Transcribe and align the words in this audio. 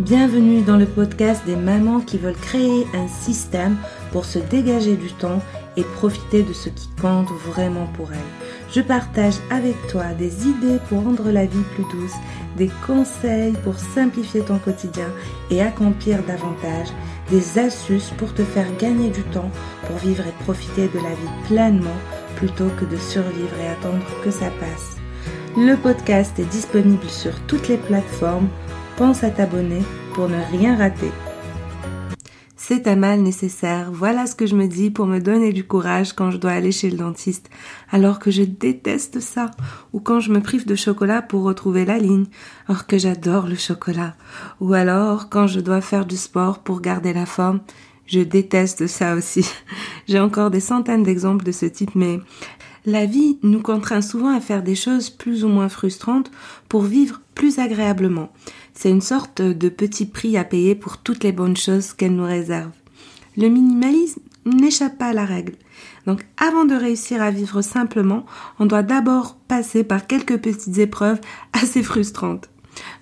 Bienvenue 0.00 0.60
dans 0.60 0.76
le 0.76 0.84
podcast 0.84 1.42
des 1.46 1.56
mamans 1.56 2.00
qui 2.00 2.18
veulent 2.18 2.34
créer 2.34 2.86
un 2.92 3.08
système 3.08 3.78
pour 4.12 4.26
se 4.26 4.38
dégager 4.38 4.94
du 4.94 5.10
temps 5.10 5.40
et 5.78 5.84
profiter 5.84 6.42
de 6.42 6.52
ce 6.52 6.68
qui 6.68 6.90
compte 7.00 7.30
vraiment 7.46 7.86
pour 7.94 8.12
elles. 8.12 8.18
Je 8.70 8.82
partage 8.82 9.36
avec 9.50 9.74
toi 9.86 10.12
des 10.12 10.46
idées 10.46 10.80
pour 10.90 11.02
rendre 11.02 11.30
la 11.30 11.46
vie 11.46 11.64
plus 11.74 11.84
douce, 11.84 12.12
des 12.58 12.70
conseils 12.86 13.54
pour 13.64 13.78
simplifier 13.78 14.42
ton 14.42 14.58
quotidien 14.58 15.08
et 15.50 15.62
accomplir 15.62 16.22
davantage, 16.24 16.88
des 17.30 17.58
astuces 17.58 18.12
pour 18.18 18.34
te 18.34 18.42
faire 18.42 18.68
gagner 18.76 19.08
du 19.08 19.22
temps 19.22 19.50
pour 19.86 19.96
vivre 19.96 20.24
et 20.26 20.44
profiter 20.44 20.88
de 20.88 20.98
la 20.98 21.14
vie 21.14 21.46
pleinement 21.48 21.96
plutôt 22.36 22.68
que 22.78 22.84
de 22.84 22.98
survivre 22.98 23.58
et 23.62 23.68
attendre 23.68 24.04
que 24.22 24.30
ça 24.30 24.50
passe. 24.60 24.96
Le 25.56 25.74
podcast 25.74 26.38
est 26.38 26.50
disponible 26.50 27.08
sur 27.08 27.32
toutes 27.46 27.68
les 27.68 27.78
plateformes. 27.78 28.50
Pense 28.96 29.24
à 29.24 29.30
t'abonner 29.30 29.82
pour 30.14 30.26
ne 30.26 30.40
rien 30.56 30.74
rater. 30.74 31.10
C'est 32.56 32.88
un 32.88 32.96
mal 32.96 33.20
nécessaire, 33.20 33.90
voilà 33.92 34.26
ce 34.26 34.34
que 34.34 34.46
je 34.46 34.56
me 34.56 34.66
dis 34.66 34.90
pour 34.90 35.04
me 35.04 35.20
donner 35.20 35.52
du 35.52 35.64
courage 35.64 36.14
quand 36.14 36.30
je 36.30 36.38
dois 36.38 36.52
aller 36.52 36.72
chez 36.72 36.88
le 36.88 36.96
dentiste, 36.96 37.50
alors 37.90 38.18
que 38.18 38.30
je 38.30 38.42
déteste 38.42 39.20
ça, 39.20 39.50
ou 39.92 40.00
quand 40.00 40.20
je 40.20 40.32
me 40.32 40.40
prive 40.40 40.66
de 40.66 40.74
chocolat 40.74 41.20
pour 41.20 41.42
retrouver 41.42 41.84
la 41.84 41.98
ligne, 41.98 42.24
alors 42.68 42.86
que 42.86 42.96
j'adore 42.96 43.46
le 43.46 43.54
chocolat, 43.54 44.14
ou 44.60 44.72
alors 44.72 45.28
quand 45.28 45.46
je 45.46 45.60
dois 45.60 45.82
faire 45.82 46.06
du 46.06 46.16
sport 46.16 46.60
pour 46.60 46.80
garder 46.80 47.12
la 47.12 47.26
forme, 47.26 47.60
je 48.06 48.20
déteste 48.20 48.86
ça 48.86 49.14
aussi. 49.14 49.46
J'ai 50.08 50.20
encore 50.20 50.50
des 50.50 50.60
centaines 50.60 51.02
d'exemples 51.02 51.44
de 51.44 51.52
ce 51.52 51.66
type, 51.66 51.94
mais 51.94 52.18
la 52.86 53.04
vie 53.04 53.38
nous 53.42 53.60
contraint 53.60 54.00
souvent 54.00 54.34
à 54.34 54.40
faire 54.40 54.62
des 54.62 54.76
choses 54.76 55.10
plus 55.10 55.44
ou 55.44 55.48
moins 55.48 55.68
frustrantes 55.68 56.30
pour 56.68 56.82
vivre 56.82 57.20
plus 57.34 57.58
agréablement. 57.58 58.30
C'est 58.76 58.90
une 58.90 59.00
sorte 59.00 59.40
de 59.40 59.68
petit 59.70 60.04
prix 60.04 60.36
à 60.36 60.44
payer 60.44 60.74
pour 60.74 60.98
toutes 60.98 61.24
les 61.24 61.32
bonnes 61.32 61.56
choses 61.56 61.94
qu'elle 61.94 62.14
nous 62.14 62.26
réserve. 62.26 62.72
Le 63.38 63.48
minimalisme 63.48 64.20
n'échappe 64.44 64.98
pas 64.98 65.06
à 65.06 65.12
la 65.14 65.24
règle. 65.24 65.54
Donc 66.06 66.26
avant 66.36 66.66
de 66.66 66.74
réussir 66.74 67.22
à 67.22 67.30
vivre 67.30 67.62
simplement, 67.62 68.26
on 68.58 68.66
doit 68.66 68.82
d'abord 68.82 69.36
passer 69.48 69.82
par 69.82 70.06
quelques 70.06 70.36
petites 70.36 70.76
épreuves 70.76 71.20
assez 71.54 71.82
frustrantes. 71.82 72.50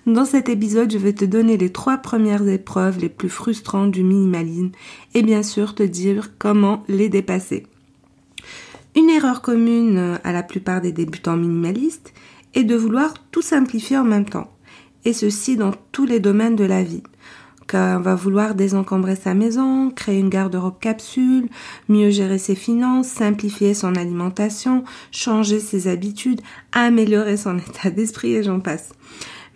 Dans 0.07 0.23
cet 0.23 0.47
épisode, 0.47 0.93
je 0.93 0.97
vais 0.97 1.11
te 1.11 1.25
donner 1.25 1.57
les 1.57 1.73
trois 1.73 1.97
premières 1.97 2.47
épreuves 2.47 2.99
les 2.99 3.09
plus 3.09 3.29
frustrantes 3.29 3.91
du 3.91 4.03
minimalisme 4.03 4.71
et 5.13 5.23
bien 5.23 5.43
sûr 5.43 5.75
te 5.75 5.83
dire 5.83 6.31
comment 6.39 6.85
les 6.87 7.09
dépasser. 7.09 7.67
Une 8.95 9.09
erreur 9.09 9.41
commune 9.41 10.19
à 10.23 10.31
la 10.31 10.41
plupart 10.41 10.79
des 10.79 10.93
débutants 10.93 11.35
minimalistes 11.35 12.13
est 12.53 12.63
de 12.63 12.75
vouloir 12.75 13.13
tout 13.31 13.41
simplifier 13.41 13.97
en 13.97 14.05
même 14.05 14.23
temps. 14.23 14.54
Et 15.05 15.13
ceci 15.13 15.55
dans 15.55 15.71
tous 15.91 16.05
les 16.05 16.19
domaines 16.19 16.55
de 16.55 16.65
la 16.65 16.83
vie. 16.83 17.03
Qu'on 17.69 17.99
va 17.99 18.13
vouloir 18.13 18.53
désencombrer 18.53 19.15
sa 19.15 19.33
maison, 19.33 19.89
créer 19.89 20.19
une 20.19 20.29
garde-robe 20.29 20.79
capsule, 20.79 21.47
mieux 21.89 22.11
gérer 22.11 22.37
ses 22.37 22.55
finances, 22.55 23.07
simplifier 23.07 23.73
son 23.73 23.95
alimentation, 23.95 24.83
changer 25.11 25.59
ses 25.59 25.87
habitudes, 25.87 26.41
améliorer 26.73 27.37
son 27.37 27.57
état 27.69 27.89
d'esprit 27.89 28.35
et 28.35 28.43
j'en 28.43 28.59
passe. 28.59 28.89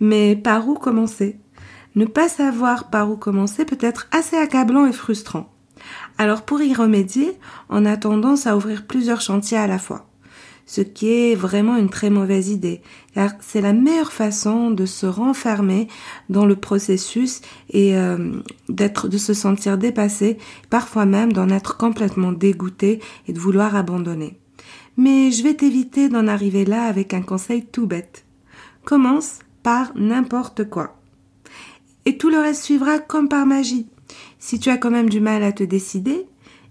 Mais 0.00 0.34
par 0.34 0.68
où 0.68 0.74
commencer? 0.74 1.38
Ne 1.94 2.04
pas 2.04 2.28
savoir 2.28 2.88
par 2.90 3.10
où 3.10 3.16
commencer 3.16 3.64
peut 3.64 3.78
être 3.80 4.08
assez 4.12 4.36
accablant 4.36 4.86
et 4.86 4.92
frustrant. 4.92 5.52
Alors 6.18 6.42
pour 6.42 6.62
y 6.62 6.74
remédier, 6.74 7.38
on 7.68 7.84
a 7.84 7.96
tendance 7.96 8.46
à 8.46 8.56
ouvrir 8.56 8.86
plusieurs 8.86 9.20
chantiers 9.20 9.58
à 9.58 9.66
la 9.66 9.78
fois. 9.78 10.09
Ce 10.70 10.82
qui 10.82 11.08
est 11.08 11.34
vraiment 11.34 11.74
une 11.74 11.88
très 11.88 12.10
mauvaise 12.10 12.48
idée, 12.48 12.80
car 13.12 13.32
c'est 13.40 13.60
la 13.60 13.72
meilleure 13.72 14.12
façon 14.12 14.70
de 14.70 14.86
se 14.86 15.04
renfermer 15.04 15.88
dans 16.28 16.46
le 16.46 16.54
processus 16.54 17.40
et 17.70 17.96
euh, 17.96 18.40
d'être, 18.68 19.08
de 19.08 19.18
se 19.18 19.34
sentir 19.34 19.78
dépassé, 19.78 20.38
parfois 20.70 21.06
même 21.06 21.32
d'en 21.32 21.48
être 21.48 21.76
complètement 21.76 22.30
dégoûté 22.30 23.00
et 23.26 23.32
de 23.32 23.40
vouloir 23.40 23.74
abandonner. 23.74 24.38
Mais 24.96 25.32
je 25.32 25.42
vais 25.42 25.54
t'éviter 25.54 26.08
d'en 26.08 26.28
arriver 26.28 26.64
là 26.64 26.84
avec 26.84 27.14
un 27.14 27.22
conseil 27.22 27.64
tout 27.64 27.88
bête. 27.88 28.24
Commence 28.84 29.40
par 29.64 29.90
n'importe 29.96 30.70
quoi. 30.70 31.00
Et 32.04 32.16
tout 32.16 32.30
le 32.30 32.38
reste 32.38 32.62
suivra 32.62 33.00
comme 33.00 33.28
par 33.28 33.44
magie. 33.44 33.88
Si 34.38 34.60
tu 34.60 34.70
as 34.70 34.76
quand 34.76 34.92
même 34.92 35.10
du 35.10 35.18
mal 35.18 35.42
à 35.42 35.50
te 35.50 35.64
décider, 35.64 36.28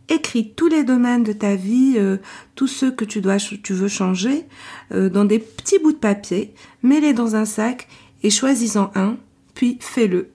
écris 0.09 0.53
tous 0.55 0.67
les 0.67 0.83
domaines 0.83 1.23
de 1.23 1.33
ta 1.33 1.55
vie, 1.55 1.95
euh, 1.97 2.17
tous 2.55 2.67
ceux 2.67 2.91
que 2.91 3.05
tu 3.05 3.21
dois, 3.21 3.37
tu 3.37 3.73
veux 3.73 3.87
changer, 3.87 4.45
euh, 4.91 5.09
dans 5.09 5.25
des 5.25 5.39
petits 5.39 5.79
bouts 5.79 5.91
de 5.91 5.97
papier, 5.97 6.53
mets-les 6.83 7.13
dans 7.13 7.35
un 7.35 7.45
sac 7.45 7.87
et 8.23 8.29
choisis-en 8.29 8.91
un, 8.95 9.17
puis 9.53 9.77
fais-le. 9.79 10.31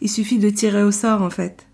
Il 0.00 0.10
suffit 0.10 0.38
de 0.38 0.50
tirer 0.50 0.82
au 0.82 0.90
sort 0.90 1.22
en 1.22 1.30
fait. 1.30 1.66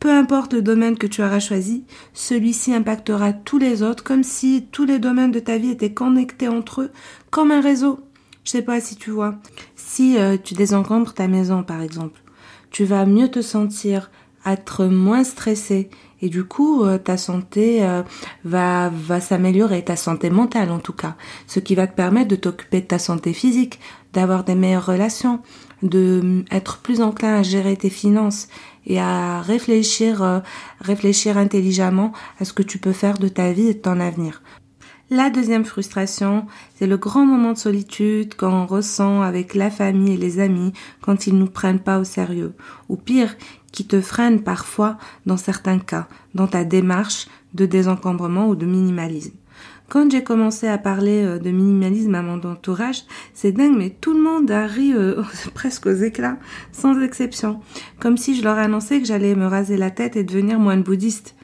Peu 0.00 0.10
importe 0.10 0.52
le 0.52 0.62
domaine 0.62 0.98
que 0.98 1.06
tu 1.06 1.22
auras 1.22 1.40
choisi, 1.40 1.84
celui-ci 2.12 2.74
impactera 2.74 3.32
tous 3.32 3.58
les 3.58 3.82
autres 3.82 4.04
comme 4.04 4.22
si 4.22 4.66
tous 4.70 4.84
les 4.84 4.98
domaines 4.98 5.32
de 5.32 5.40
ta 5.40 5.56
vie 5.56 5.70
étaient 5.70 5.94
connectés 5.94 6.48
entre 6.48 6.82
eux 6.82 6.90
comme 7.30 7.50
un 7.50 7.60
réseau. 7.60 8.00
Je 8.44 8.50
sais 8.50 8.62
pas 8.62 8.80
si 8.80 8.96
tu 8.96 9.10
vois. 9.10 9.36
Si 9.76 10.18
euh, 10.18 10.36
tu 10.36 10.54
désencombres 10.54 11.14
ta 11.14 11.26
maison 11.26 11.62
par 11.62 11.80
exemple, 11.80 12.20
tu 12.70 12.84
vas 12.84 13.06
mieux 13.06 13.30
te 13.30 13.40
sentir, 13.40 14.10
être 14.46 14.86
moins 14.86 15.24
stressé. 15.24 15.90
Et 16.22 16.28
du 16.28 16.44
coup 16.44 16.84
euh, 16.84 16.96
ta 16.96 17.16
santé 17.16 17.84
euh, 17.84 18.02
va 18.44 18.88
va 18.88 19.20
s'améliorer 19.20 19.84
ta 19.84 19.96
santé 19.96 20.30
mentale 20.30 20.70
en 20.70 20.78
tout 20.78 20.92
cas. 20.92 21.16
Ce 21.46 21.60
qui 21.60 21.74
va 21.74 21.86
te 21.86 21.94
permettre 21.94 22.28
de 22.28 22.36
t'occuper 22.36 22.80
de 22.80 22.86
ta 22.86 22.98
santé 22.98 23.32
physique 23.32 23.78
d'avoir 24.12 24.44
des 24.44 24.54
meilleures 24.54 24.86
relations 24.86 25.40
de 25.82 26.20
mm, 26.22 26.44
être 26.50 26.78
plus 26.78 27.00
enclin 27.02 27.36
à 27.36 27.42
gérer 27.42 27.76
tes 27.76 27.90
finances 27.90 28.48
et 28.86 28.98
à 28.98 29.42
réfléchir 29.42 30.22
euh, 30.22 30.40
réfléchir 30.80 31.36
intelligemment 31.36 32.12
à 32.40 32.44
ce 32.44 32.52
que 32.52 32.62
tu 32.62 32.78
peux 32.78 32.92
faire 32.92 33.18
de 33.18 33.28
ta 33.28 33.52
vie 33.52 33.68
et 33.68 33.74
de 33.74 33.80
ton 33.80 34.00
avenir 34.00 34.42
la 35.14 35.30
deuxième 35.30 35.64
frustration, 35.64 36.46
c'est 36.74 36.88
le 36.88 36.96
grand 36.96 37.24
moment 37.24 37.52
de 37.52 37.58
solitude 37.58 38.34
qu'on 38.34 38.66
ressent 38.66 39.22
avec 39.22 39.54
la 39.54 39.70
famille 39.70 40.14
et 40.14 40.16
les 40.16 40.40
amis 40.40 40.72
quand 41.00 41.28
ils 41.28 41.38
nous 41.38 41.46
prennent 41.46 41.78
pas 41.78 42.00
au 42.00 42.04
sérieux. 42.04 42.52
Ou 42.88 42.96
pire, 42.96 43.36
qui 43.70 43.86
te 43.86 44.00
freine 44.00 44.42
parfois 44.42 44.98
dans 45.24 45.36
certains 45.36 45.78
cas, 45.78 46.08
dans 46.34 46.48
ta 46.48 46.64
démarche 46.64 47.28
de 47.54 47.64
désencombrement 47.64 48.48
ou 48.48 48.56
de 48.56 48.66
minimalisme. 48.66 49.34
Quand 49.88 50.10
j'ai 50.10 50.24
commencé 50.24 50.66
à 50.66 50.78
parler 50.78 51.22
euh, 51.22 51.38
de 51.38 51.50
minimalisme 51.50 52.14
à 52.16 52.22
mon 52.22 52.42
entourage, 52.42 53.04
c'est 53.34 53.52
dingue, 53.52 53.76
mais 53.76 53.90
tout 53.90 54.14
le 54.14 54.22
monde 54.22 54.50
a 54.50 54.66
ri 54.66 54.92
euh, 54.94 55.22
presque 55.54 55.86
aux 55.86 55.94
éclats, 55.94 56.38
sans 56.72 57.00
exception. 57.00 57.60
Comme 58.00 58.16
si 58.16 58.34
je 58.34 58.42
leur 58.42 58.58
annonçais 58.58 59.00
que 59.00 59.06
j'allais 59.06 59.36
me 59.36 59.46
raser 59.46 59.76
la 59.76 59.90
tête 59.90 60.16
et 60.16 60.24
devenir 60.24 60.58
moine 60.58 60.82
bouddhiste. 60.82 61.36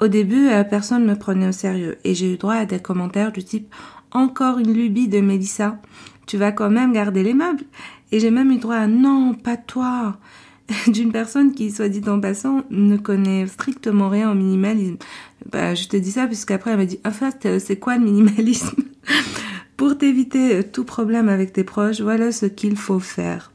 Au 0.00 0.08
début, 0.08 0.48
euh, 0.48 0.64
personne 0.64 1.04
ne 1.04 1.10
me 1.10 1.18
prenait 1.18 1.48
au 1.48 1.52
sérieux 1.52 1.98
et 2.04 2.14
j'ai 2.14 2.32
eu 2.32 2.36
droit 2.38 2.54
à 2.54 2.64
des 2.64 2.80
commentaires 2.80 3.32
du 3.32 3.44
type 3.44 3.72
encore 4.12 4.58
une 4.58 4.72
lubie 4.72 5.08
de 5.08 5.20
Mélissa. 5.20 5.78
Tu 6.26 6.38
vas 6.38 6.52
quand 6.52 6.70
même 6.70 6.92
garder 6.92 7.22
les 7.22 7.34
meubles. 7.34 7.64
Et 8.12 8.18
j'ai 8.18 8.30
même 8.30 8.50
eu 8.50 8.58
droit 8.58 8.76
à 8.76 8.86
non, 8.86 9.34
pas 9.34 9.56
toi. 9.56 10.16
D'une 10.86 11.12
personne 11.12 11.52
qui, 11.52 11.70
soit 11.70 11.88
dit 11.88 12.08
en 12.08 12.18
passant, 12.18 12.62
ne 12.70 12.96
connaît 12.96 13.46
strictement 13.46 14.08
rien 14.08 14.30
au 14.30 14.34
minimalisme. 14.34 14.96
Bah, 15.52 15.74
je 15.74 15.86
te 15.86 15.96
dis 15.96 16.12
ça 16.12 16.26
puisqu'après 16.26 16.70
elle 16.72 16.78
m'a 16.78 16.86
dit, 16.86 17.00
en 17.04 17.10
fait, 17.10 17.46
euh, 17.46 17.58
c'est 17.58 17.76
quoi 17.76 17.96
le 17.96 18.04
minimalisme? 18.04 18.82
Pour 19.76 19.98
t'éviter 19.98 20.56
euh, 20.56 20.62
tout 20.62 20.84
problème 20.84 21.28
avec 21.28 21.52
tes 21.52 21.64
proches, 21.64 22.00
voilà 22.00 22.32
ce 22.32 22.46
qu'il 22.46 22.76
faut 22.76 23.00
faire. 23.00 23.49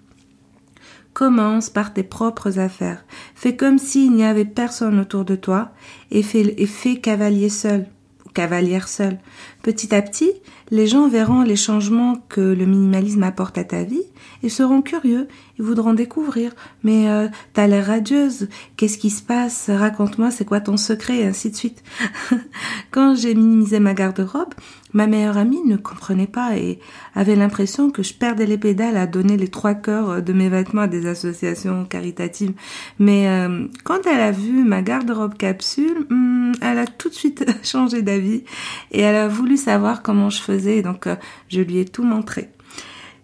Commence 1.15 1.69
par 1.69 1.93
tes 1.93 2.03
propres 2.03 2.59
affaires. 2.59 3.05
Fais 3.35 3.55
comme 3.55 3.79
s'il 3.79 4.11
n'y 4.11 4.25
avait 4.25 4.43
personne 4.43 4.99
autour 4.99 5.23
de 5.23 5.37
toi 5.37 5.71
et 6.11 6.21
fais, 6.21 6.97
cavalier 6.97 7.47
seul 7.47 7.87
cavalière 8.35 8.89
seule. 8.89 9.17
Petit 9.65 9.95
à 9.95 10.03
petit, 10.03 10.31
les 10.69 10.85
gens 10.85 11.09
verront 11.09 11.41
les 11.41 11.55
changements 11.55 12.23
que 12.29 12.39
le 12.39 12.67
minimalisme 12.67 13.23
apporte 13.23 13.57
à 13.57 13.63
ta 13.63 13.83
vie 13.83 14.03
et 14.43 14.49
seront 14.49 14.83
curieux 14.83 15.27
ils 15.57 15.65
voudront 15.65 15.93
découvrir. 15.93 16.51
Mais 16.83 17.09
euh, 17.09 17.27
t'as 17.53 17.67
l'air 17.67 17.87
radieuse, 17.87 18.49
qu'est-ce 18.77 18.97
qui 18.97 19.09
se 19.09 19.23
passe? 19.23 19.69
Raconte-moi, 19.69 20.31
c'est 20.31 20.45
quoi 20.45 20.59
ton 20.59 20.77
secret? 20.77 21.19
Et 21.19 21.25
ainsi 21.25 21.49
de 21.49 21.55
suite. 21.55 21.83
Quand 22.91 23.15
j'ai 23.15 23.33
minimisé 23.35 23.79
ma 23.79 23.93
garde-robe, 23.93 24.53
ma 24.93 25.07
meilleure 25.07 25.37
amie 25.37 25.63
ne 25.65 25.77
comprenait 25.77 26.27
pas 26.27 26.57
et 26.57 26.79
avait 27.15 27.35
l'impression 27.35 27.89
que 27.89 28.03
je 28.03 28.13
perdais 28.13 28.45
les 28.45 28.57
pédales 28.57 28.97
à 28.97 29.07
donner 29.07 29.37
les 29.37 29.47
trois 29.47 29.73
cœurs 29.73 30.21
de 30.21 30.33
mes 30.33 30.49
vêtements 30.49 30.83
à 30.83 30.87
des 30.87 31.05
associations 31.07 31.85
caritatives. 31.85 32.53
Mais 32.99 33.27
euh, 33.29 33.67
quand 33.83 34.05
elle 34.05 34.21
a 34.21 34.31
vu 34.31 34.63
ma 34.63 34.81
garde-robe 34.81 35.35
capsule, 35.35 36.05
hmm, 36.09 36.53
elle 36.61 36.79
a 36.79 36.87
tout 36.87 37.09
de 37.09 37.13
suite 37.13 37.45
changé 37.63 38.01
d'avis 38.01 38.43
et 38.91 39.01
elle 39.01 39.15
a 39.15 39.27
voulu 39.27 39.54
savoir 39.57 40.01
comment 40.01 40.29
je 40.29 40.41
faisais. 40.41 40.81
Donc 40.81 41.07
euh, 41.07 41.15
je 41.49 41.61
lui 41.61 41.77
ai 41.77 41.85
tout 41.85 42.03
montré. 42.03 42.49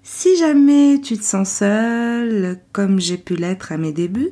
Si 0.03 0.35
jamais 0.37 0.99
tu 1.01 1.17
te 1.17 1.23
sens 1.23 1.49
seul, 1.49 2.59
comme 2.71 2.99
j'ai 2.99 3.17
pu 3.17 3.35
l'être 3.35 3.71
à 3.71 3.77
mes 3.77 3.91
débuts, 3.91 4.31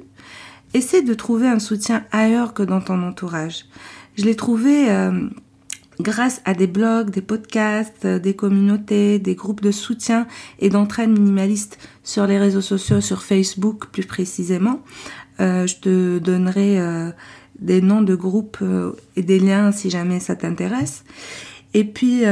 essaie 0.73 1.01
de 1.01 1.13
trouver 1.13 1.47
un 1.47 1.59
soutien 1.59 2.05
ailleurs 2.11 2.53
que 2.53 2.63
dans 2.63 2.81
ton 2.81 3.01
entourage. 3.03 3.65
Je 4.15 4.25
l'ai 4.25 4.35
trouvé 4.35 4.89
euh, 4.89 5.29
grâce 5.99 6.41
à 6.45 6.53
des 6.53 6.67
blogs, 6.67 7.09
des 7.09 7.21
podcasts, 7.21 8.07
des 8.07 8.35
communautés, 8.35 9.19
des 9.19 9.35
groupes 9.35 9.61
de 9.61 9.71
soutien 9.71 10.27
et 10.59 10.69
d'entraide 10.69 11.09
minimaliste 11.09 11.77
sur 12.03 12.25
les 12.25 12.37
réseaux 12.37 12.61
sociaux, 12.61 13.01
sur 13.01 13.23
Facebook 13.23 13.87
plus 13.91 14.05
précisément. 14.05 14.81
Euh, 15.39 15.67
je 15.67 15.77
te 15.77 16.19
donnerai 16.19 16.79
euh, 16.79 17.11
des 17.59 17.81
noms 17.81 18.01
de 18.01 18.15
groupes 18.15 18.57
euh, 18.61 18.93
et 19.15 19.21
des 19.21 19.39
liens 19.39 19.71
si 19.71 19.89
jamais 19.89 20.19
ça 20.19 20.35
t'intéresse. 20.35 21.03
Et 21.73 21.83
puis, 21.83 22.23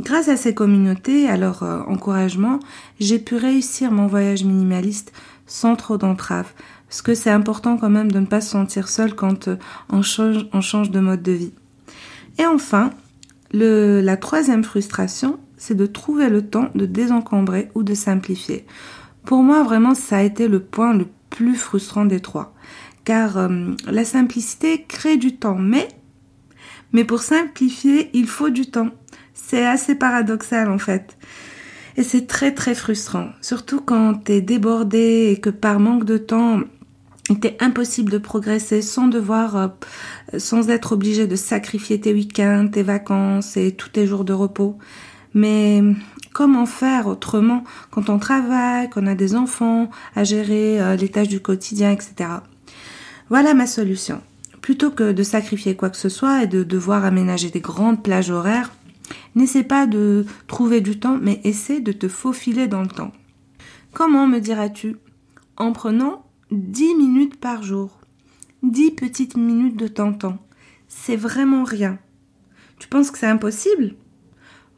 grâce 0.00 0.28
à 0.28 0.36
ces 0.36 0.54
communautés, 0.54 1.28
à 1.28 1.36
leur 1.36 1.62
encouragement, 1.88 2.58
j'ai 2.98 3.20
pu 3.20 3.36
réussir 3.36 3.92
mon 3.92 4.08
voyage 4.08 4.44
minimaliste 4.44 5.12
sans 5.46 5.76
trop 5.76 5.98
d'entraves. 5.98 6.52
Parce 6.88 7.00
que 7.00 7.14
c'est 7.14 7.30
important 7.30 7.76
quand 7.76 7.90
même 7.90 8.10
de 8.10 8.18
ne 8.18 8.26
pas 8.26 8.40
se 8.40 8.50
sentir 8.50 8.88
seul 8.88 9.14
quand 9.14 9.48
on 9.88 10.02
change, 10.02 10.46
on 10.52 10.60
change 10.60 10.90
de 10.90 11.00
mode 11.00 11.22
de 11.22 11.32
vie. 11.32 11.52
Et 12.38 12.46
enfin, 12.46 12.90
le, 13.52 14.00
la 14.00 14.16
troisième 14.16 14.64
frustration, 14.64 15.38
c'est 15.56 15.76
de 15.76 15.86
trouver 15.86 16.28
le 16.28 16.42
temps 16.42 16.70
de 16.74 16.86
désencombrer 16.86 17.70
ou 17.74 17.82
de 17.82 17.94
simplifier. 17.94 18.66
Pour 19.24 19.42
moi, 19.42 19.62
vraiment, 19.62 19.94
ça 19.94 20.18
a 20.18 20.22
été 20.22 20.48
le 20.48 20.60
point 20.60 20.94
le 20.94 21.06
plus 21.30 21.54
frustrant 21.54 22.04
des 22.04 22.20
trois. 22.20 22.52
Car 23.04 23.36
euh, 23.36 23.72
la 23.86 24.04
simplicité 24.04 24.84
crée 24.88 25.16
du 25.16 25.36
temps, 25.36 25.58
mais, 25.58 25.88
mais 26.92 27.04
pour 27.04 27.22
simplifier, 27.22 28.10
il 28.12 28.26
faut 28.26 28.50
du 28.50 28.66
temps. 28.66 28.90
C'est 29.34 29.66
assez 29.66 29.94
paradoxal 29.94 30.70
en 30.70 30.78
fait. 30.78 31.16
Et 31.96 32.02
c'est 32.02 32.26
très 32.26 32.54
très 32.54 32.74
frustrant, 32.74 33.28
surtout 33.42 33.80
quand 33.80 34.24
tu 34.24 34.32
es 34.32 34.40
débordé 34.40 35.30
et 35.32 35.40
que 35.40 35.50
par 35.50 35.78
manque 35.78 36.04
de 36.04 36.16
temps, 36.16 36.60
il 37.28 37.36
était 37.36 37.56
impossible 37.60 38.10
de 38.10 38.18
progresser 38.18 38.82
sans 38.82 39.06
devoir, 39.08 39.56
euh, 39.56 39.68
sans 40.38 40.70
être 40.70 40.92
obligé 40.92 41.26
de 41.26 41.36
sacrifier 41.36 42.00
tes 42.00 42.12
week-ends, 42.12 42.68
tes 42.72 42.82
vacances 42.82 43.56
et 43.56 43.72
tous 43.72 43.90
tes 43.90 44.06
jours 44.06 44.24
de 44.24 44.32
repos. 44.32 44.76
Mais 45.34 45.82
comment 46.32 46.66
faire 46.66 47.06
autrement 47.06 47.64
quand 47.90 48.10
on 48.10 48.18
travaille, 48.18 48.90
qu'on 48.90 49.06
a 49.06 49.14
des 49.14 49.34
enfants 49.34 49.88
à 50.16 50.24
gérer, 50.24 50.80
euh, 50.80 50.96
les 50.96 51.08
tâches 51.08 51.28
du 51.28 51.40
quotidien, 51.40 51.92
etc. 51.92 52.28
Voilà 53.28 53.54
ma 53.54 53.66
solution. 53.66 54.20
Plutôt 54.62 54.92
que 54.92 55.12
de 55.12 55.22
sacrifier 55.24 55.76
quoi 55.76 55.90
que 55.90 55.96
ce 55.96 56.08
soit 56.08 56.44
et 56.44 56.46
de 56.46 56.62
devoir 56.62 57.04
aménager 57.04 57.50
des 57.50 57.60
grandes 57.60 58.02
plages 58.02 58.30
horaires, 58.30 58.72
n'essaie 59.34 59.64
pas 59.64 59.86
de 59.86 60.24
trouver 60.46 60.80
du 60.80 60.98
temps, 60.98 61.18
mais 61.20 61.40
essaie 61.44 61.80
de 61.80 61.92
te 61.92 62.08
faufiler 62.08 62.68
dans 62.68 62.82
le 62.82 62.88
temps. 62.88 63.12
Comment 63.92 64.26
me 64.26 64.38
diras-tu? 64.38 64.96
En 65.56 65.72
prenant 65.72 66.24
10 66.52 66.94
minutes 66.94 67.40
par 67.40 67.62
jour. 67.62 67.98
10 68.62 68.92
petites 68.92 69.36
minutes 69.36 69.76
de 69.76 69.88
temps 69.88 70.12
temps. 70.12 70.38
C'est 70.86 71.16
vraiment 71.16 71.64
rien. 71.64 71.98
Tu 72.78 72.88
penses 72.88 73.10
que 73.10 73.18
c'est 73.18 73.26
impossible? 73.26 73.96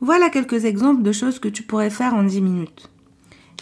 Voilà 0.01 0.31
quelques 0.31 0.65
exemples 0.65 1.03
de 1.03 1.13
choses 1.13 1.39
que 1.39 1.49
tu 1.49 1.63
pourrais 1.63 1.91
faire 1.91 2.15
en 2.15 2.25
10 2.25 2.41
minutes. 2.41 2.91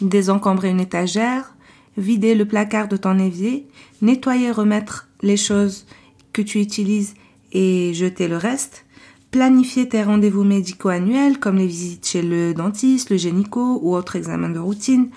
Désencombrer 0.00 0.70
une 0.70 0.80
étagère, 0.80 1.56
vider 1.96 2.34
le 2.34 2.46
placard 2.46 2.86
de 2.88 2.96
ton 2.96 3.18
évier, 3.18 3.66
nettoyer, 4.00 4.52
remettre 4.52 5.08
les 5.22 5.36
choses 5.36 5.86
que 6.32 6.42
tu 6.42 6.60
utilises 6.60 7.14
et 7.52 7.92
jeter 7.94 8.28
le 8.28 8.36
reste, 8.36 8.84
planifier 9.30 9.88
tes 9.88 10.02
rendez-vous 10.02 10.44
médicaux 10.44 10.90
annuels 10.90 11.38
comme 11.38 11.56
les 11.56 11.66
visites 11.66 12.06
chez 12.06 12.22
le 12.22 12.52
dentiste, 12.52 13.10
le 13.10 13.16
génico 13.16 13.80
ou 13.82 13.96
autres 13.96 14.16
examens 14.16 14.50
de 14.50 14.58
routine, 14.58 15.08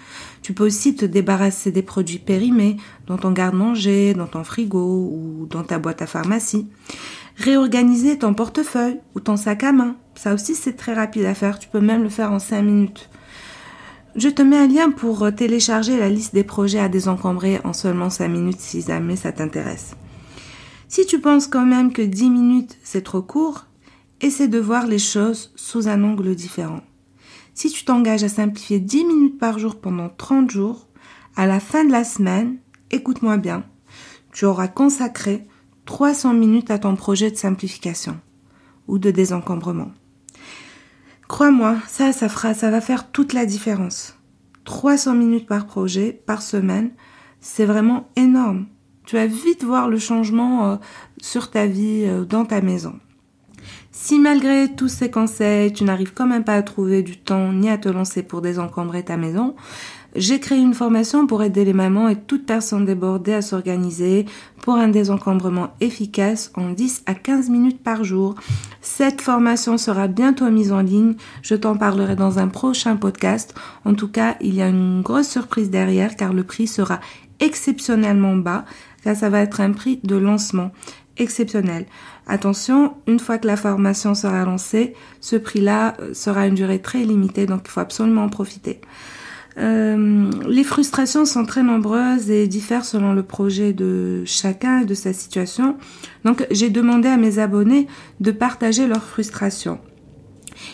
tu 0.42 0.54
peux 0.54 0.66
aussi 0.66 0.96
te 0.96 1.06
débarrasser 1.06 1.72
des 1.72 1.82
produits 1.82 2.20
périmés 2.20 2.78
dans 3.08 3.18
ton 3.18 3.32
garde-manger, 3.32 4.14
dans 4.14 4.28
ton 4.28 4.44
frigo 4.44 4.80
ou 4.80 5.48
dans 5.50 5.64
ta 5.64 5.80
boîte 5.80 6.02
à 6.02 6.08
pharmacie. 6.08 6.68
Réorganiser 7.36 8.18
ton 8.18 8.34
portefeuille 8.34 9.00
ou 9.16 9.20
ton 9.20 9.36
sac 9.36 9.64
à 9.64 9.74
main. 9.74 9.96
Ça 10.16 10.34
aussi, 10.34 10.56
c'est 10.56 10.78
très 10.78 10.94
rapide 10.94 11.26
à 11.26 11.34
faire. 11.34 11.60
Tu 11.60 11.68
peux 11.68 11.82
même 11.82 12.04
le 12.04 12.10
faire 12.10 12.32
en 12.32 12.40
5 12.40 12.62
minutes. 12.62 13.10
Je 14.16 14.30
te 14.30 14.42
mets 14.42 14.58
un 14.58 14.68
lien 14.68 14.92
pour 14.92 15.28
télécharger 15.36 15.98
la 15.98 16.08
liste 16.08 16.34
des 16.34 16.46
projets 16.46 16.80
à 16.80 16.88
désencombrer 16.88 17.60
en 17.66 17.74
seulement 17.74 18.10
5 18.10 18.30
minutes 18.30 18.62
si 18.62 18.82
jamais 18.82 19.18
ça 19.18 19.34
t'intéresse. 19.34 19.96
Si 20.88 21.06
tu 21.06 21.20
penses 21.20 21.48
quand 21.48 21.66
même 21.66 21.92
que 21.92 22.02
10 22.02 22.30
minutes 22.30 22.78
c'est 22.84 23.04
trop 23.04 23.22
court, 23.22 23.66
essaie 24.22 24.48
de 24.48 24.60
voir 24.60 24.88
les 24.88 25.00
choses 25.00 25.52
sous 25.56 25.88
un 25.88 26.04
angle 26.04 26.36
différent. 26.36 26.82
Si 27.54 27.70
tu 27.70 27.86
t'engages 27.86 28.24
à 28.24 28.30
simplifier 28.30 28.80
10 28.80 29.06
minutes 29.06 29.40
par 29.40 29.60
jour 29.60 29.78
pendant 29.78 30.10
30 30.10 30.52
jours, 30.52 30.88
à 31.36 31.48
la 31.48 31.60
fin 31.60 31.84
de 31.86 31.92
la 31.92 32.04
semaine, 32.04 32.58
écoute-moi 32.92 33.38
bien, 33.38 33.64
tu 34.32 34.46
auras 34.46 34.68
consacré 34.68 35.48
300 35.86 36.34
minutes 36.34 36.72
à 36.72 36.80
ton 36.80 36.96
projet 36.96 37.32
de 37.32 37.38
simplification 37.38 38.20
ou 38.88 39.00
de 39.00 39.12
désencombrement. 39.12 39.92
Crois-moi, 41.28 41.78
ça, 41.88 42.12
ça 42.12 42.30
fera, 42.30 42.54
ça 42.54 42.70
va 42.70 42.82
faire 42.82 43.12
toute 43.12 43.34
la 43.34 43.46
différence. 43.46 44.18
300 44.66 45.16
minutes 45.16 45.48
par 45.48 45.66
projet, 45.66 46.12
par 46.26 46.42
semaine, 46.42 46.92
c'est 47.40 47.66
vraiment 47.66 48.10
énorme. 48.16 48.68
Tu 49.06 49.16
vas 49.16 49.28
vite 49.28 49.64
voir 49.64 49.88
le 49.88 49.98
changement 49.98 50.72
euh, 50.72 50.76
sur 51.22 51.52
ta 51.52 51.66
vie, 51.68 52.04
euh, 52.06 52.26
dans 52.26 52.46
ta 52.46 52.62
maison. 52.62 52.94
Si 53.92 54.20
malgré 54.20 54.68
tous 54.76 54.90
ces 54.90 55.10
conseils, 55.10 55.72
tu 55.72 55.84
n'arrives 55.84 56.14
quand 56.14 56.28
même 56.28 56.44
pas 56.44 56.56
à 56.56 56.64
trouver 56.64 57.02
du 57.02 57.18
temps 57.18 57.54
ni 57.54 57.70
à 57.70 57.78
te 57.78 57.88
lancer 57.88 58.24
pour 58.24 58.42
désencombrer 58.42 59.04
ta 59.04 59.16
maison, 59.16 59.56
j'ai 60.16 60.40
créé 60.40 60.60
une 60.60 60.74
formation 60.74 61.28
pour 61.28 61.44
aider 61.44 61.66
les 61.66 61.74
mamans 61.74 62.08
et 62.08 62.16
toute 62.16 62.46
personne 62.46 62.86
débordée 62.86 63.34
à 63.34 63.42
s'organiser 63.42 64.26
pour 64.62 64.76
un 64.76 64.88
désencombrement 64.88 65.74
efficace 65.82 66.52
en 66.56 66.70
10 66.72 67.04
à 67.06 67.14
15 67.16 67.50
minutes 67.50 67.84
par 67.84 68.06
jour. 68.06 68.36
Cette 68.82 69.22
formation 69.22 69.78
sera 69.78 70.08
bientôt 70.08 70.50
mise 70.50 70.72
en 70.72 70.82
ligne. 70.82 71.16
Je 71.42 71.56
t'en 71.56 71.76
parlerai 71.76 72.16
dans 72.16 72.40
un 72.40 72.48
prochain 72.48 72.96
podcast. 72.96 73.56
En 73.84 73.94
tout 73.94 74.08
cas, 74.08 74.38
il 74.40 74.56
y 74.56 74.62
a 74.62 74.70
une 74.70 75.02
grosse 75.02 75.28
surprise 75.28 75.70
derrière 75.70 76.16
car 76.16 76.34
le 76.34 76.44
prix 76.44 76.68
sera 76.68 77.02
exceptionnellement 77.40 78.36
bas 78.36 78.66
car 79.04 79.16
ça 79.16 79.30
va 79.30 79.42
être 79.42 79.62
un 79.62 79.72
prix 79.72 80.00
de 80.04 80.16
lancement 80.16 80.72
exceptionnel. 81.18 81.86
Attention, 82.28 82.96
une 83.08 83.20
fois 83.20 83.38
que 83.38 83.48
la 83.48 83.56
formation 83.56 84.16
sera 84.16 84.44
lancée, 84.44 84.94
ce 85.22 85.36
prix-là 85.36 85.96
euh, 86.00 86.14
sera 86.14 86.48
une 86.48 86.56
durée 86.56 86.80
très 86.80 87.04
limitée, 87.04 87.46
donc 87.46 87.62
il 87.66 87.72
faut 87.72 87.80
absolument 87.80 88.24
en 88.24 88.30
profiter. 88.30 88.82
Euh, 89.58 90.30
les 90.48 90.64
frustrations 90.66 91.24
sont 91.26 91.46
très 91.46 91.64
nombreuses 91.64 92.30
et 92.30 92.48
diffèrent 92.48 92.84
selon 92.84 93.14
le 93.14 93.24
projet 93.24 93.72
de 93.72 94.24
chacun 94.26 94.82
et 94.82 94.86
de 94.86 94.94
sa 94.94 95.14
situation. 95.14 95.78
Donc 96.26 96.46
j'ai 96.52 96.70
demandé 96.70 97.08
à 97.08 97.16
mes 97.16 97.40
abonnés 97.40 97.88
de 98.20 98.32
partager 98.32 98.88
leurs 98.88 99.04
frustrations. 99.04 99.80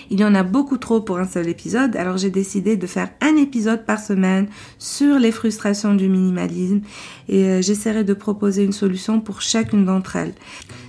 Il 0.10 0.20
y 0.20 0.26
en 0.26 0.36
a 0.36 0.44
beaucoup 0.44 0.78
trop 0.78 1.02
pour 1.02 1.18
un 1.20 1.28
seul 1.28 1.48
épisode, 1.48 1.96
alors 1.96 2.18
j'ai 2.18 2.30
décidé 2.30 2.78
de 2.78 2.88
faire 2.88 3.10
un 3.22 3.36
épisode 3.38 3.86
par 3.86 4.00
semaine 4.00 4.48
sur 4.78 5.20
les 5.20 5.32
frustrations 5.32 5.96
du 5.96 6.10
minimalisme 6.10 6.82
et 7.30 7.46
euh, 7.46 7.62
j'essaierai 7.62 8.04
de 8.04 8.14
proposer 8.14 8.64
une 8.64 8.74
solution 8.74 9.22
pour 9.22 9.42
chacune 9.42 9.86
d'entre 9.86 10.16
elles. 10.16 10.34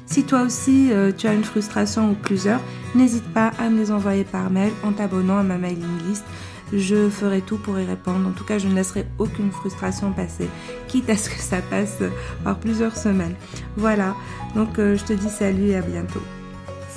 Si 0.06 0.24
toi 0.24 0.42
aussi 0.42 0.92
euh, 0.92 1.12
tu 1.16 1.26
as 1.26 1.34
une 1.34 1.44
frustration 1.44 2.10
ou 2.10 2.14
plusieurs, 2.14 2.60
n'hésite 2.94 3.26
pas 3.32 3.52
à 3.58 3.70
me 3.70 3.78
les 3.78 3.90
envoyer 3.90 4.24
par 4.24 4.50
mail 4.50 4.72
en 4.84 4.92
t'abonnant 4.92 5.38
à 5.38 5.42
ma 5.42 5.58
mailing 5.58 5.98
list. 6.08 6.24
Je 6.72 7.10
ferai 7.10 7.42
tout 7.42 7.58
pour 7.58 7.78
y 7.78 7.84
répondre. 7.84 8.26
En 8.26 8.32
tout 8.32 8.44
cas, 8.44 8.58
je 8.58 8.66
ne 8.66 8.74
laisserai 8.74 9.06
aucune 9.18 9.50
frustration 9.50 10.10
passer, 10.12 10.48
quitte 10.88 11.10
à 11.10 11.16
ce 11.16 11.28
que 11.28 11.38
ça 11.38 11.58
passe 11.60 11.98
par 12.44 12.58
plusieurs 12.58 12.96
semaines. 12.96 13.34
Voilà, 13.76 14.14
donc 14.54 14.78
euh, 14.78 14.96
je 14.96 15.04
te 15.04 15.12
dis 15.12 15.28
salut 15.28 15.68
et 15.68 15.76
à 15.76 15.82
bientôt. 15.82 16.22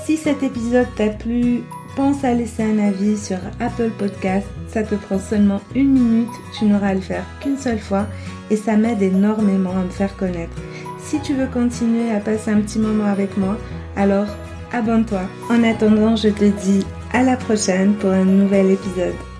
Si 0.05 0.17
cet 0.17 0.43
épisode 0.43 0.87
t'a 0.95 1.09
plu, 1.09 1.63
pense 1.95 2.23
à 2.23 2.33
laisser 2.33 2.63
un 2.63 2.79
avis 2.79 3.17
sur 3.17 3.37
Apple 3.59 3.91
Podcast. 3.97 4.47
Ça 4.67 4.83
te 4.83 4.95
prend 4.95 5.19
seulement 5.19 5.61
une 5.73 5.91
minute, 5.91 6.29
tu 6.57 6.65
n'auras 6.65 6.89
à 6.89 6.93
le 6.93 7.01
faire 7.01 7.25
qu'une 7.41 7.57
seule 7.57 7.79
fois 7.79 8.07
et 8.49 8.57
ça 8.57 8.75
m'aide 8.75 9.01
énormément 9.01 9.71
à 9.71 9.83
me 9.83 9.89
faire 9.89 10.15
connaître. 10.15 10.55
Si 11.03 11.19
tu 11.21 11.33
veux 11.33 11.47
continuer 11.47 12.11
à 12.11 12.19
passer 12.19 12.51
un 12.51 12.61
petit 12.61 12.79
moment 12.79 13.05
avec 13.05 13.37
moi, 13.37 13.57
alors 13.95 14.27
abonne-toi. 14.73 15.21
En 15.49 15.63
attendant, 15.63 16.15
je 16.15 16.29
te 16.29 16.45
dis 16.45 16.85
à 17.13 17.23
la 17.23 17.37
prochaine 17.37 17.93
pour 17.95 18.09
un 18.11 18.25
nouvel 18.25 18.71
épisode. 18.71 19.34